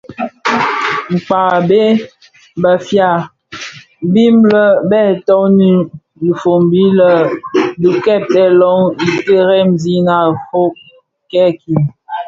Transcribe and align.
Kpag 1.23 1.51
a 1.57 1.65
bheg 1.69 1.97
Bafia 2.61 3.09
mbiň 4.07 4.33
bè 4.89 5.01
toňi 5.27 5.69
dhifombi 6.23 6.83
di 7.81 7.89
kibèè 8.03 8.47
löň 8.59 8.81
itèfèna 9.17 10.17
kifög 10.47 10.73
kèèkin, 11.31 11.81